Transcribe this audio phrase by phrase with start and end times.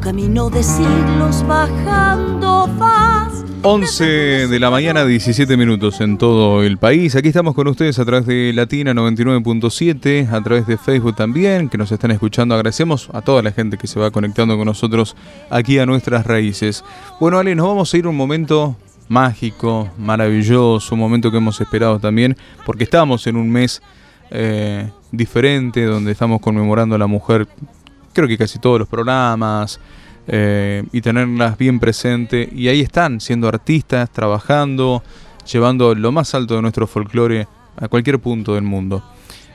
[0.00, 3.44] camino de siglos bajando vas.
[3.62, 4.04] 11
[4.48, 7.16] de la mañana, 17 minutos en todo el país.
[7.16, 11.78] Aquí estamos con ustedes a través de Latina 99.7, a través de Facebook también, que
[11.78, 12.54] nos están escuchando.
[12.54, 15.16] Agradecemos a toda la gente que se va conectando con nosotros
[15.48, 16.84] aquí a nuestras raíces.
[17.20, 18.76] Bueno, Ale, nos vamos a ir un momento
[19.08, 22.36] mágico, maravilloso, un momento que hemos esperado también,
[22.66, 23.82] porque estamos en un mes
[24.30, 27.48] eh, diferente, donde estamos conmemorando a la mujer,
[28.12, 29.80] creo que casi todos los programas,
[30.26, 32.48] eh, y tenerlas bien presente.
[32.54, 35.02] Y ahí están, siendo artistas, trabajando,
[35.50, 39.02] llevando lo más alto de nuestro folclore a cualquier punto del mundo.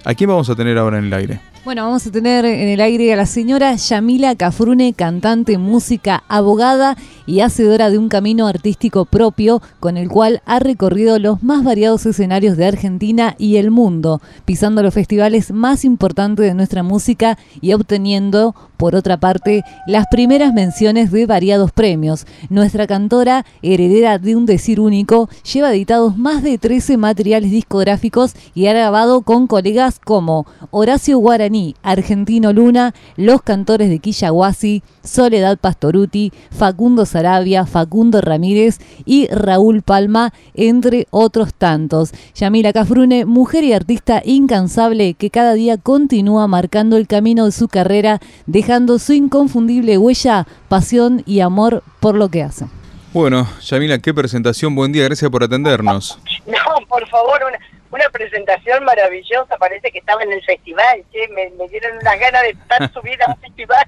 [0.04, 1.40] ¿A quién vamos a tener ahora en el aire?
[1.66, 6.96] Bueno, vamos a tener en el aire a la señora Yamila Cafrune, cantante, música, abogada
[7.26, 12.06] y hacedora de un camino artístico propio con el cual ha recorrido los más variados
[12.06, 17.74] escenarios de Argentina y el mundo, pisando los festivales más importantes de nuestra música y
[17.74, 22.28] obteniendo, por otra parte, las primeras menciones de variados premios.
[22.50, 28.68] Nuestra cantora, heredera de un decir único, lleva editados más de 13 materiales discográficos y
[28.68, 36.32] ha grabado con colegas como Horacio Guaraní, Argentino Luna, Los Cantores de Quillaguasi, Soledad Pastoruti,
[36.52, 42.12] Facundo Sarabia, Facundo Ramírez y Raúl Palma, entre otros tantos.
[42.36, 47.68] Yamila Cafrune, mujer y artista incansable que cada día continúa marcando el camino de su
[47.68, 52.66] carrera, dejando su inconfundible huella, pasión y amor por lo que hace.
[53.14, 56.20] Bueno, Yamila, qué presentación, buen día, gracias por atendernos.
[56.46, 57.58] No, por favor, una,
[57.96, 62.50] una presentación maravillosa, parece que estaba en el festival, che, me, dieron unas ganas de
[62.50, 63.88] estar subida a un festival.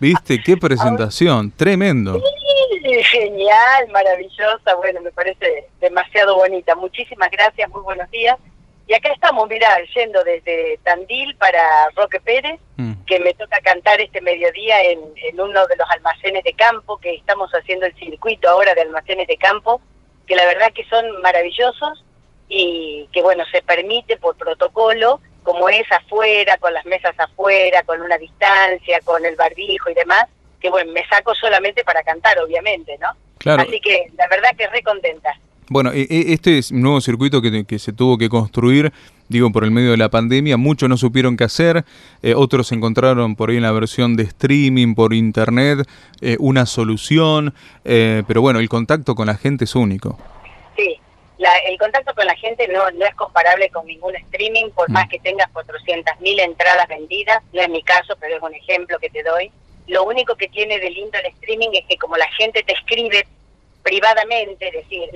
[0.00, 0.42] ¿Viste?
[0.42, 2.20] Qué presentación, tremendo.
[2.82, 6.74] Sí, genial, maravillosa, bueno, me parece demasiado bonita.
[6.74, 8.36] Muchísimas gracias, muy buenos días.
[8.88, 13.04] Y acá estamos, mirá, yendo desde Tandil para Roque Pérez, mm.
[13.06, 17.14] que me toca cantar este mediodía en, en uno de los almacenes de campo, que
[17.14, 19.80] estamos haciendo el circuito ahora de almacenes de campo,
[20.26, 22.05] que la verdad que son maravillosos
[22.48, 28.00] y que bueno, se permite por protocolo, como es afuera, con las mesas afuera, con
[28.00, 30.26] una distancia, con el barbijo y demás,
[30.60, 33.08] que bueno, me saco solamente para cantar, obviamente, ¿no?
[33.38, 33.62] Claro.
[33.62, 35.38] Así que la verdad que re contenta.
[35.68, 38.92] Bueno, e, e, este es un nuevo circuito que, que, se tuvo que construir,
[39.28, 40.56] digo, por el medio de la pandemia.
[40.56, 41.84] Muchos no supieron qué hacer,
[42.22, 45.88] eh, otros encontraron por ahí en la versión de streaming, por internet,
[46.20, 47.52] eh, una solución,
[47.84, 50.18] eh, pero bueno, el contacto con la gente es único.
[51.46, 55.06] Sí, el contacto con la gente no, no es comparable con ningún streaming, por más
[55.06, 55.08] mm.
[55.08, 59.22] que tengas 400.000 entradas vendidas, no es mi caso, pero es un ejemplo que te
[59.22, 59.50] doy.
[59.86, 63.26] Lo único que tiene de lindo el streaming es que como la gente te escribe
[63.82, 65.08] privadamente, es decir,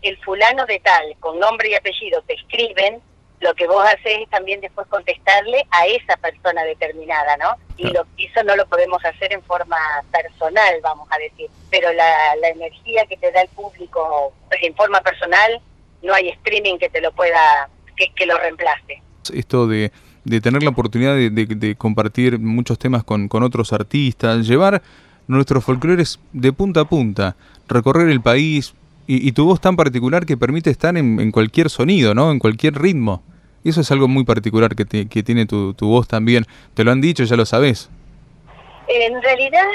[0.00, 3.02] el, fulano de tal, con nombre y apellido, te escriben,
[3.40, 7.56] lo que vos haces es también después contestarle a esa persona determinada, ¿no?
[7.76, 9.76] Y lo, eso no lo podemos hacer en forma
[10.10, 15.02] personal, vamos a decir, pero la, la energía que te da el público en forma
[15.02, 15.60] personal,
[16.04, 19.02] no hay streaming que te lo pueda, que, que lo reemplace.
[19.32, 19.90] Esto de,
[20.24, 24.82] de tener la oportunidad de, de, compartir muchos temas con, con otros artistas, llevar
[25.26, 27.36] nuestros folclores de punta a punta,
[27.68, 28.74] recorrer el país
[29.06, 32.30] y, y tu voz tan particular que permite estar en, en, cualquier sonido, ¿no?
[32.30, 33.22] En cualquier ritmo.
[33.62, 36.44] Y eso es algo muy particular que, que tiene tu, tu, voz también.
[36.74, 37.88] Te lo han dicho, ya lo sabes.
[38.88, 39.66] En realidad,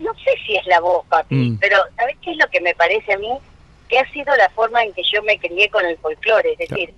[0.00, 1.58] no sé si es la voz, papi, mm.
[1.58, 3.28] pero ¿sabes qué es lo que me parece a mí?
[3.88, 6.52] Que ha sido la forma en que yo me crié con el folclore.
[6.52, 6.92] Es decir,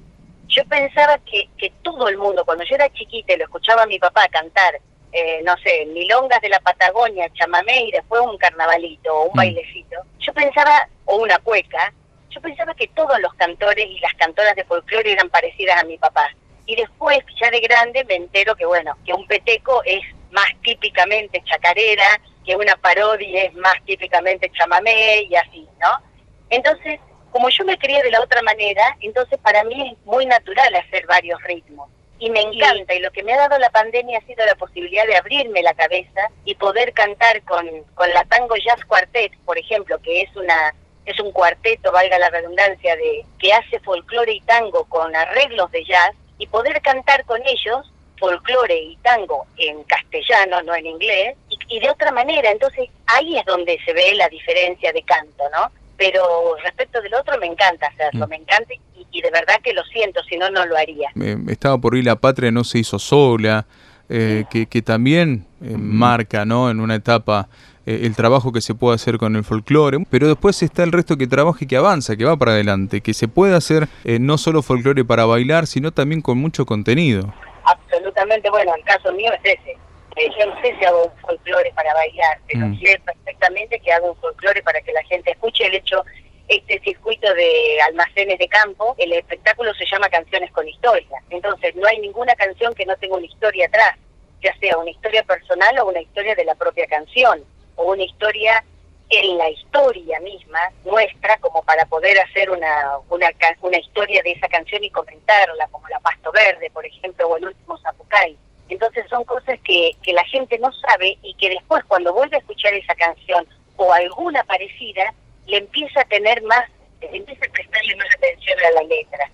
[0.48, 3.86] yo pensaba que, que todo el mundo, cuando yo era chiquita y lo escuchaba a
[3.86, 4.80] mi papá cantar,
[5.12, 9.36] eh, no sé, milongas de la Patagonia, chamamé y después un carnavalito o un mm.
[9.36, 11.92] bailecito, yo pensaba, o una cueca,
[12.30, 15.96] yo pensaba que todos los cantores y las cantoras de folclore eran parecidas a mi
[15.98, 16.28] papá.
[16.66, 21.42] Y después, ya de grande, me entero que, bueno, que un peteco es más típicamente
[21.44, 26.07] chacarera, que una parodia es más típicamente chamamé y así, ¿no?
[26.50, 27.00] Entonces,
[27.30, 31.06] como yo me crié de la otra manera, entonces para mí es muy natural hacer
[31.06, 31.88] varios ritmos
[32.18, 35.06] y me encanta y lo que me ha dado la pandemia ha sido la posibilidad
[35.06, 40.00] de abrirme la cabeza y poder cantar con, con la Tango Jazz Quartet, por ejemplo,
[40.02, 40.74] que es una
[41.04, 45.82] es un cuarteto, valga la redundancia, de que hace folclore y tango con arreglos de
[45.82, 51.76] jazz y poder cantar con ellos folclore y tango en castellano, no en inglés, y,
[51.76, 52.50] y de otra manera.
[52.50, 55.70] Entonces ahí es donde se ve la diferencia de canto, ¿no?
[55.98, 58.30] Pero respecto del otro me encanta hacerlo, mm.
[58.30, 58.72] me encanta
[59.10, 61.10] y, de verdad que lo siento, si no, no lo haría.
[61.48, 63.66] estaba por ahí La Patria no se hizo sola,
[64.08, 66.70] eh, que, que, también eh, marca ¿no?
[66.70, 67.48] en una etapa
[67.84, 71.16] eh, el trabajo que se puede hacer con el folclore, pero después está el resto
[71.16, 74.62] que trabaja y que avanza, que va para adelante, que se puede hacer no solo
[74.62, 77.34] folclore para bailar, sino también con mucho contenido.
[77.64, 79.76] Absolutamente, bueno, el caso mío es ese
[80.18, 82.80] Eh, yo no sé si hago un folclore para bailar, pero mm.
[82.80, 86.04] sé perfectamente que hago un folclore para que la gente escuche el hecho
[86.48, 91.22] este circuito de almacenes de campo, el espectáculo se llama Canciones con Historia.
[91.30, 93.96] Entonces, no hay ninguna canción que no tenga una historia atrás,
[94.42, 97.44] ya sea una historia personal o una historia de la propia canción,
[97.76, 98.64] o una historia
[99.10, 103.30] en la historia misma nuestra, como para poder hacer una, una,
[103.60, 107.46] una historia de esa canción y comentarla, como La Pasto Verde, por ejemplo, o El
[107.46, 108.36] Último Zapucay.
[108.68, 112.40] Entonces son cosas que, que la gente no sabe y que después cuando vuelve a
[112.40, 115.14] escuchar esa canción o alguna parecida,
[115.46, 116.64] le empieza a tener más,
[117.00, 119.30] empieza a prestarle más atención a la letra.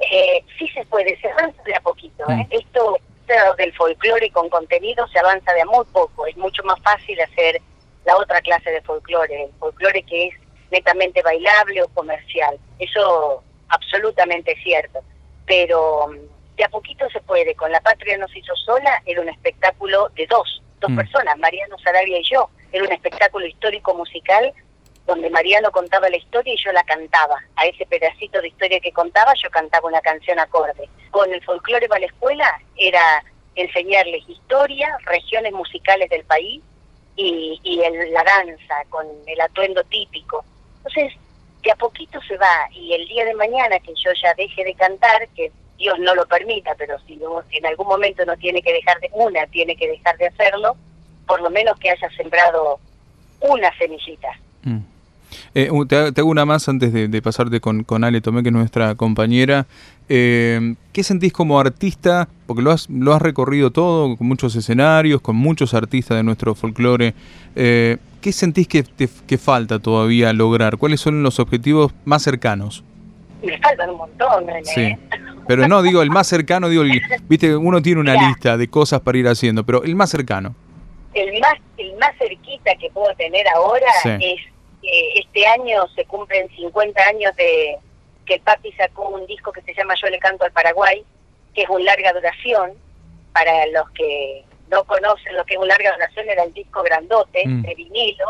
[0.00, 2.24] Eh, sí se puede, se avanza de a poquito.
[2.30, 2.36] ¿eh?
[2.36, 2.46] Mm.
[2.50, 2.98] Esto
[3.58, 6.26] del folclore con contenido se avanza de a muy poco.
[6.26, 7.60] Es mucho más fácil hacer
[8.04, 10.34] la otra clase de folclore, el folclore que es
[10.70, 12.56] netamente bailable o comercial.
[12.78, 15.00] Eso absolutamente es cierto.
[15.46, 17.54] Pero mm, de a poquito se puede.
[17.54, 20.96] Con La Patria nos hizo sola era un espectáculo de dos, dos mm.
[20.96, 22.48] personas, Mariano Sarabia y yo.
[22.72, 24.52] Era un espectáculo histórico musical
[25.06, 27.42] donde Mariano contaba la historia y yo la cantaba.
[27.56, 30.88] A ese pedacito de historia que contaba yo cantaba una canción acorde.
[31.10, 33.22] Con el folclore para la escuela era
[33.54, 36.62] enseñarles historia, regiones musicales del país
[37.14, 40.44] y, y el, la danza con el atuendo típico.
[40.78, 41.12] Entonces,
[41.62, 44.74] de a poquito se va y el día de mañana que yo ya deje de
[44.74, 47.18] cantar, que Dios no lo permita, pero si,
[47.50, 50.76] si en algún momento no tiene que dejar de una, tiene que dejar de hacerlo,
[51.26, 52.78] por lo menos que haya sembrado
[53.40, 54.28] una semillita.
[54.62, 54.78] Mm.
[55.54, 59.66] Eh, te, hago una más antes de, pasarte con, Ale Tomé, que es nuestra compañera.
[60.08, 62.28] Eh, ¿Qué sentís como artista?
[62.46, 66.54] Porque lo has, lo has recorrido todo, con muchos escenarios, con muchos artistas de nuestro
[66.54, 67.14] folclore.
[67.54, 70.78] Eh, ¿Qué sentís que, que falta todavía lograr?
[70.78, 72.82] ¿Cuáles son los objetivos más cercanos?
[73.42, 74.96] Me faltan un montón, Sí.
[75.46, 76.82] Pero no, digo, el más cercano, digo,
[77.28, 80.54] viste, uno tiene una lista de cosas para ir haciendo, pero el más cercano.
[81.14, 83.86] El más, el más cerquita que puedo tener ahora
[84.20, 84.40] es
[85.14, 87.76] este año se cumplen 50 años de
[88.24, 91.04] que el papi sacó un disco que se llama Yo le canto al Paraguay,
[91.54, 92.72] que es un larga duración.
[93.32, 97.46] Para los que no conocen lo que es un larga duración, era el disco grandote
[97.46, 97.62] mm.
[97.62, 98.26] de vinilo,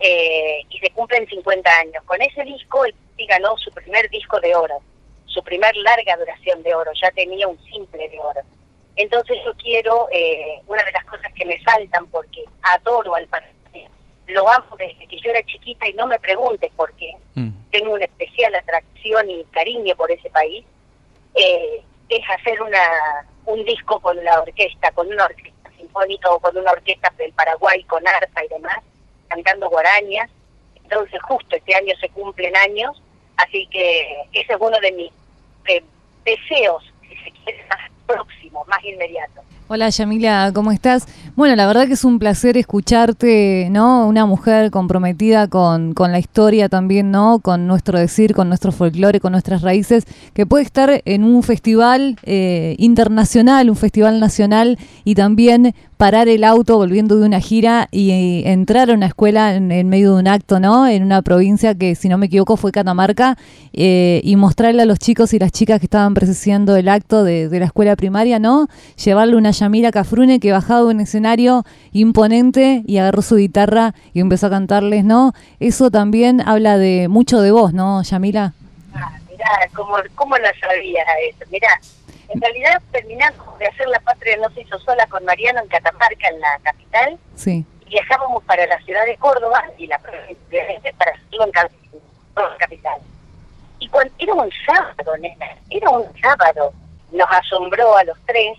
[0.00, 2.02] eh, y se cumplen 50 años.
[2.04, 4.80] Con ese disco el papi ganó su primer disco de oro,
[5.26, 8.40] su primer larga duración de oro, ya tenía un simple de oro.
[8.96, 13.86] Entonces yo quiero, eh, una de las cosas que me faltan, porque adoro al Paraguay,
[14.26, 17.12] lo amo desde que yo era chiquita y no me preguntes por qué.
[17.34, 17.50] Mm.
[17.70, 20.64] Tengo una especial atracción y cariño por ese país.
[21.34, 22.80] Eh, es hacer una
[23.46, 27.82] un disco con la orquesta, con una orquesta sinfónica o con una orquesta del Paraguay
[27.84, 28.78] con arpa y demás,
[29.30, 30.28] cantando guarañas.
[30.82, 33.00] Entonces justo este año se cumplen años,
[33.36, 35.12] así que ese es uno de mis
[35.68, 35.82] eh,
[36.24, 39.44] deseos, si se quiere, más próximos, más inmediatos.
[39.72, 41.06] Hola Yamila, ¿cómo estás?
[41.36, 44.08] Bueno, la verdad que es un placer escucharte, ¿no?
[44.08, 47.38] Una mujer comprometida con, con la historia también, ¿no?
[47.38, 52.16] Con nuestro decir, con nuestro folclore, con nuestras raíces, que puede estar en un festival
[52.24, 58.42] eh, internacional, un festival nacional y también parar el auto volviendo de una gira y,
[58.46, 60.86] entrar a una escuela en, medio de un acto, ¿no?
[60.88, 63.36] En una provincia que, si no me equivoco, fue Catamarca,
[63.74, 67.50] eh, y mostrarle a los chicos y las chicas que estaban presenciando el acto de,
[67.50, 68.68] la escuela primaria, ¿no?
[69.04, 74.20] Llevarle una Yamila Cafrune que bajaba de un escenario imponente y agarró su guitarra y
[74.20, 75.34] empezó a cantarles, ¿no?
[75.58, 78.54] Eso también habla de mucho de vos, ¿no, Yamila?
[78.94, 81.44] Ah, mirá, ¿cómo, cómo lo sabías eso?
[81.52, 81.78] Mirá,
[82.30, 86.28] en realidad terminamos de hacer La Patria no se hizo sola con Mariano en Catamarca,
[86.28, 87.18] en la capital.
[87.34, 87.64] Sí.
[87.86, 93.00] Y viajábamos para la ciudad de Córdoba y la provincia para hacerlo en la capital.
[93.80, 96.72] Y cuando, era un sábado, nena, era un sábado.
[97.10, 98.56] Nos asombró a los tres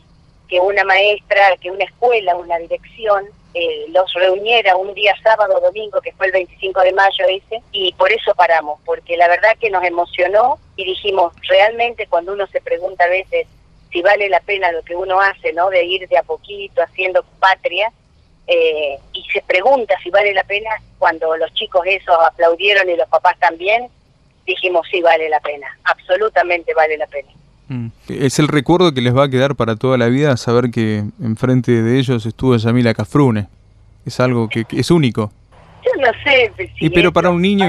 [0.50, 5.62] que una maestra, que una escuela, una dirección eh, los reuniera un día sábado o
[5.62, 9.58] domingo, que fue el 25 de mayo ese, y por eso paramos, porque la verdad
[9.60, 13.48] que nos emocionó y dijimos, realmente cuando uno se pregunta a veces
[13.92, 15.70] si vale la pena lo que uno hace, ¿no?
[15.70, 17.92] De ir de a poquito haciendo patria,
[18.48, 23.08] eh, y se pregunta si vale la pena, cuando los chicos esos aplaudieron y los
[23.08, 23.88] papás también,
[24.46, 27.30] dijimos sí vale la pena, absolutamente vale la pena.
[27.68, 27.88] Mm.
[28.10, 31.82] Es el recuerdo que les va a quedar para toda la vida saber que enfrente
[31.82, 33.48] de ellos estuvo Yamila Cafrune.
[34.06, 35.32] Es algo que, es único.
[35.84, 36.52] Yo no sé.
[36.80, 37.68] y pero para un niño,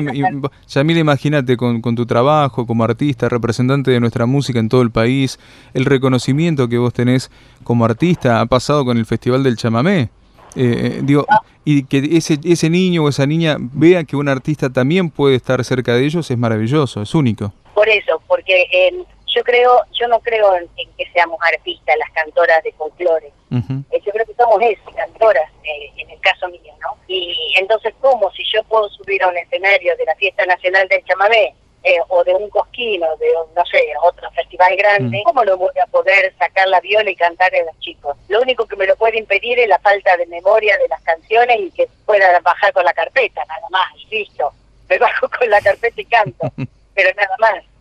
[0.69, 4.91] Yamila, imagínate con, con, tu trabajo como artista, representante de nuestra música en todo el
[4.91, 5.39] país,
[5.75, 7.31] el reconocimiento que vos tenés
[7.65, 10.11] como artista ha pasado con el Festival del Chamamé.
[10.55, 11.27] Eh, eh, digo,
[11.65, 15.65] y que ese, ese niño o esa niña vea que un artista también puede estar
[15.65, 17.53] cerca de ellos es maravilloso, es único.
[17.75, 19.05] Por eso, porque en
[19.35, 23.33] yo creo, yo no creo en, que seamos artistas las cantoras de folclore.
[23.51, 26.97] Eh, yo creo que somos esas, cantoras, eh, en el caso mío, ¿no?
[27.07, 31.05] Y entonces, ¿cómo si yo puedo subir a un escenario de la Fiesta Nacional del
[31.05, 35.23] Chamamé eh, o de un cosquino, de, no sé, otro festival grande, mm.
[35.25, 38.17] ¿cómo no voy a poder sacar la viola y cantar a los chicos?
[38.29, 41.59] Lo único que me lo puede impedir es la falta de memoria de las canciones
[41.59, 44.53] y que pueda bajar con la carpeta, nada más, listo.
[44.89, 46.53] Me bajo con la carpeta y canto,
[46.95, 47.72] pero nada más.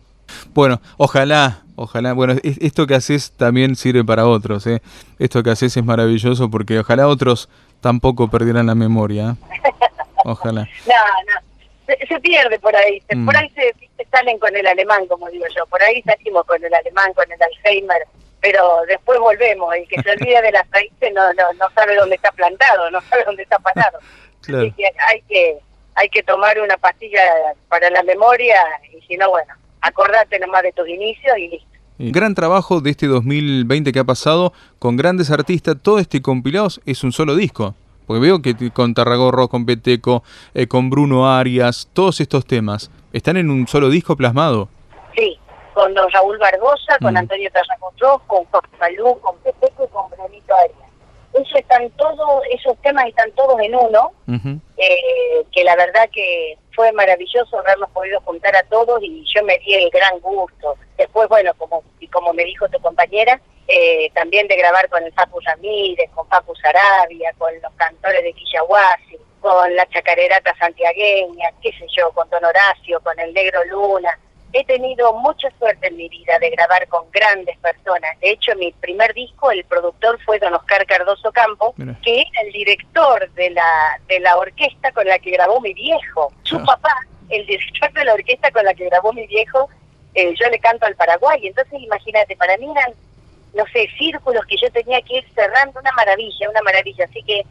[0.54, 4.82] Bueno, ojalá, ojalá, bueno, esto que haces también sirve para otros, ¿eh?
[5.18, 7.48] Esto que haces es maravilloso porque ojalá otros
[7.80, 9.30] tampoco perdieran la memoria.
[9.30, 9.70] ¿eh?
[10.24, 10.62] Ojalá.
[10.86, 11.52] no, no
[12.08, 13.36] se, pierde por ahí, por mm.
[13.36, 13.74] ahí se,
[14.10, 17.42] salen con el alemán, como digo yo, por ahí salimos con el alemán, con el
[17.42, 18.06] Alzheimer,
[18.40, 22.16] pero después volvemos, el que se olvida de las raíces no, no, no sabe dónde
[22.16, 23.98] está plantado, no sabe dónde está parado.
[24.42, 25.58] Así que hay que
[25.94, 27.20] hay que tomar una pastilla
[27.68, 28.56] para la memoria
[28.92, 31.68] y si no, bueno, acordate nomás de tus inicios y listo.
[31.98, 37.04] Gran trabajo de este 2020 que ha pasado con grandes artistas, todo este compilado es
[37.04, 37.74] un solo disco.
[38.06, 40.24] Porque veo que con Tarragorro, con Peteco,
[40.54, 44.68] eh, con Bruno Arias, todos estos temas, ¿están en un solo disco plasmado?
[45.16, 45.38] Sí,
[45.74, 47.18] con don Raúl Barbosa, con mm.
[47.18, 50.81] Antonio Tarragorro, con Juan Salud, con Peteco y con Brunito Arias.
[51.32, 54.12] Esos, están todos, esos temas están todos en uno,
[54.76, 59.58] eh, que la verdad que fue maravilloso haberlos podido juntar a todos y yo me
[59.58, 60.76] di el gran gusto.
[60.96, 65.40] Después, bueno, como, como me dijo tu compañera, eh, también de grabar con el Papu
[65.40, 71.86] Ramírez, con Papu Sarabia, con los cantores de Quillahuasi, con la chacarerata santiagueña, qué sé
[71.96, 74.18] yo, con Don Horacio, con el Negro Luna.
[74.52, 78.18] He tenido mucha suerte en mi vida de grabar con grandes personas.
[78.20, 82.52] De hecho, mi primer disco, el productor fue Don Oscar Cardoso Campo, que era el
[82.52, 86.32] director de la, de la orquesta con la que grabó mi viejo.
[86.42, 86.64] Su ah.
[86.66, 86.94] papá,
[87.30, 89.70] el director de la orquesta con la que grabó mi viejo,
[90.14, 91.46] eh, yo le canto al Paraguay.
[91.46, 92.92] Entonces, imagínate, para mí eran
[93.54, 97.04] no sé, círculos que yo tenía que ir cerrando, una maravilla, una maravilla.
[97.04, 97.44] Así que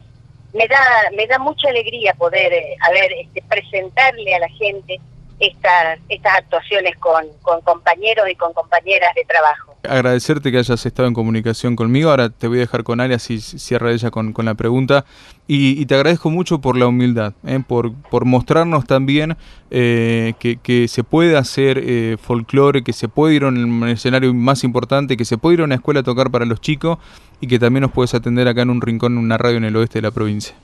[0.52, 0.78] me da,
[1.16, 5.00] me da mucha alegría poder, eh, a ver, este, presentarle a la gente
[5.42, 9.74] estas, estas actuaciones con, con compañeros y con compañeras de trabajo.
[9.82, 12.10] Agradecerte que hayas estado en comunicación conmigo.
[12.10, 15.04] Ahora te voy a dejar con Alia si cierra ella con, con la pregunta.
[15.48, 17.58] Y, te agradezco mucho por la humildad, ¿eh?
[17.66, 19.36] por, por mostrarnos también
[19.72, 24.32] eh, que, que, se puede hacer eh, folclore, que se puede ir a un escenario
[24.32, 26.98] más importante, que se puede ir a una escuela a tocar para los chicos
[27.40, 29.74] y que también nos puedes atender acá en un rincón, en una radio en el
[29.74, 30.54] oeste de la provincia.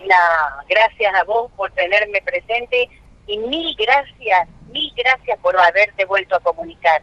[0.00, 2.90] No, gracias a vos por tenerme presente
[3.26, 7.02] y mil gracias, mil gracias por haberte vuelto a comunicar,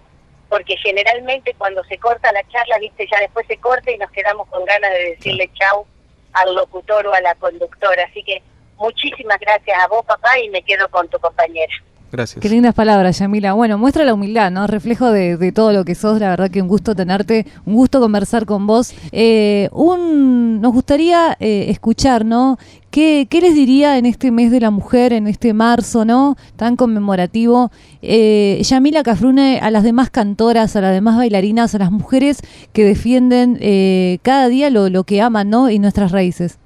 [0.50, 4.48] porque generalmente cuando se corta la charla, viste, ya después se corta y nos quedamos
[4.50, 5.86] con ganas de decirle chau
[6.34, 8.42] al locutor o a la conductora, así que
[8.78, 11.74] muchísimas gracias a vos, papá, y me quedo con tu compañera.
[12.12, 12.42] Gracias.
[12.42, 13.54] Qué lindas palabras, Yamila.
[13.54, 14.68] Bueno, muestra la humildad, ¿no?
[14.68, 16.20] Reflejo de, todo lo que sos.
[16.20, 18.94] La verdad que un gusto tenerte, un gusto conversar con vos.
[19.14, 22.58] Eh, un, nos gustaría eh, escuchar, ¿no?
[22.92, 26.36] ¿Qué, ¿Qué, les diría en este mes de la mujer, en este marzo, ¿no?
[26.58, 31.92] Tan conmemorativo, eh, Yamila Cafrune a las demás cantoras, a las demás bailarinas, a las
[31.92, 32.42] mujeres
[32.74, 35.70] que defienden eh, cada día lo, lo que aman, ¿no?
[35.70, 36.60] Y nuestras raíces.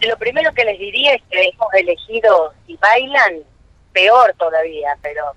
[0.00, 3.44] Lo primero que les diría es que hemos elegido y bailan
[3.92, 5.34] peor todavía, pero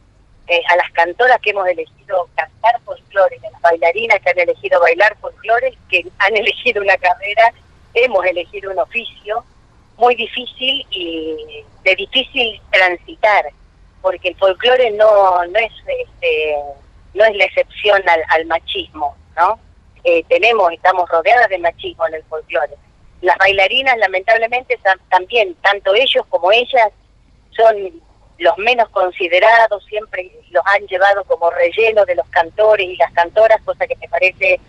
[0.47, 4.79] eh, a las cantoras que hemos elegido cantar folclore, a las bailarinas que han elegido
[4.79, 7.53] bailar folclore, que han elegido una carrera,
[7.93, 9.43] hemos elegido un oficio
[9.97, 13.45] muy difícil y de difícil transitar,
[14.01, 16.55] porque el folclore no, no es este,
[17.13, 19.57] no es la excepción al, machismo, ¿no?
[20.03, 22.75] Eh, tenemos, estamos rodeadas de machismo en el folclore.
[23.21, 24.77] Las bailarinas, lamentablemente,
[25.09, 26.91] también, tanto ellos como ellas,
[27.55, 28.01] son
[28.37, 33.61] los menos considerados, siempre los han llevado como relleno de los cantores y las cantoras,
[33.63, 34.59] cosa que me parece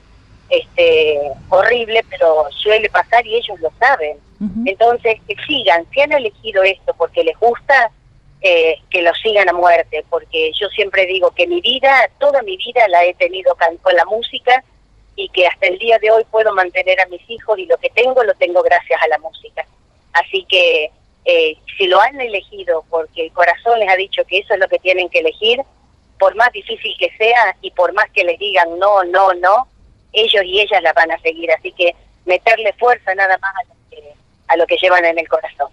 [0.49, 4.19] este horrible, pero suele pasar y ellos lo saben.
[4.67, 7.91] Entonces, que sigan, si han elegido esto porque les gusta,
[8.43, 12.57] eh, que lo sigan a muerte, porque yo siempre digo que mi vida, toda mi
[12.59, 14.63] vida la he tenido con la música
[15.17, 17.89] y que hasta el día de hoy puedo mantener a mis hijos y lo que
[17.91, 19.67] tengo lo tengo gracias a la música.
[20.13, 20.91] Así que
[21.27, 24.69] eh, si lo han elegido porque el corazón les ha dicho que eso es lo
[24.69, 25.61] que tienen que elegir,
[26.19, 29.69] por más difícil que sea y por más que les digan no, no, no,
[30.13, 31.51] ellos y ellas la van a seguir.
[31.51, 34.13] Así que meterle fuerza nada más a lo que,
[34.49, 35.69] a lo que llevan en el corazón.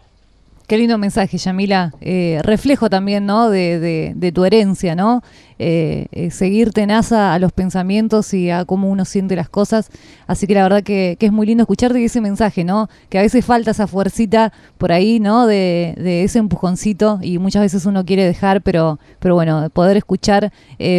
[0.67, 1.91] Qué lindo mensaje, Yamila.
[2.01, 3.49] Eh, reflejo también, ¿no?
[3.49, 5.21] De, de, tu herencia, ¿no?
[5.59, 9.89] Eh, eh, seguir tenaza a los pensamientos y a cómo uno siente las cosas.
[10.27, 12.89] Así que la verdad que, es muy lindo escucharte ese mensaje, ¿no?
[13.09, 15.47] Que a veces falta esa fuercita por ahí, ¿no?
[15.47, 20.51] De, ese empujoncito y muchas veces uno quiere dejar, pero, pero bueno, poder escuchar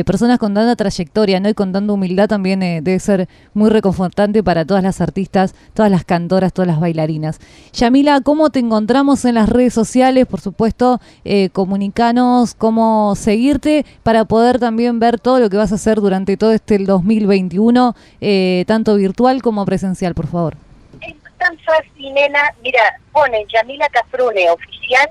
[0.07, 1.49] personas con tanta trayectoria, ¿no?
[1.49, 6.05] Y con tanta humildad también debe ser muy reconfortante para todas las artistas, todas las
[6.05, 7.39] cantoras, todas las bailarinas.
[7.73, 10.27] Yamila, ¿cómo te encontramos en las redes sociales?
[10.27, 15.77] Por supuesto, eh, comunicanos cómo seguirte para poder también ver todo lo que vas a
[15.77, 20.57] hacer durante todo este 2021, eh, tanto virtual como presencial, por favor.
[21.01, 22.55] Es tan fácil, nena.
[22.63, 25.09] Mira, ponen Yamila Cafrune oficial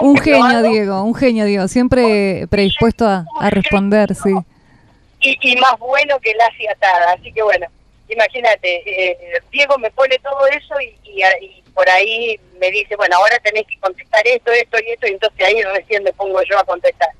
[0.00, 4.34] un genio, Diego, un genio, Diego, siempre predispuesto a, a responder, sí
[5.20, 7.12] y, más bueno que la atada.
[7.12, 7.66] Así que bueno,
[8.08, 11.24] imagínate, eh, Diego me pone todo eso y,
[11.78, 15.46] por ahí me dice, bueno, ahora tenés que contestar esto, esto y esto, y entonces
[15.46, 17.10] ahí recién me pongo yo a contestar.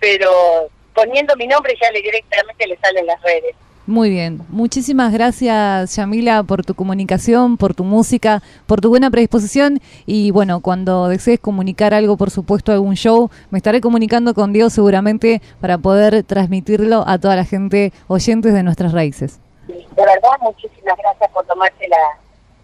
[0.00, 3.54] Pero poniendo mi nombre ya le directamente le salen las redes.
[3.86, 9.78] Muy bien, muchísimas gracias Yamila por tu comunicación, por tu música, por tu buena predisposición
[10.06, 14.72] y bueno, cuando desees comunicar algo, por supuesto, algún show, me estaré comunicando con Dios
[14.72, 19.38] seguramente para poder transmitirlo a toda la gente oyentes de nuestras raíces.
[19.66, 21.98] De verdad, muchísimas gracias por tomarte la,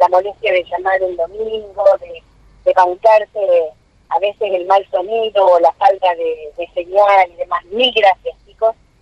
[0.09, 2.23] molestia de llamar un domingo, de,
[2.65, 3.73] de
[4.11, 7.65] a veces el mal sonido o la falta de, de señal y demás.
[7.67, 8.37] Mil gracias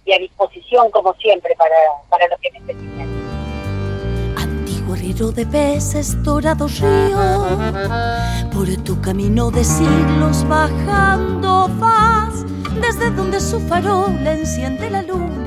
[0.04, 1.76] y a disposición como siempre para,
[2.08, 3.08] para lo que necesiten.
[4.36, 7.46] Antiguo río de peces, dorado río,
[8.52, 12.44] por tu camino de siglos bajando vas,
[12.80, 15.41] desde donde su farol enciende la luz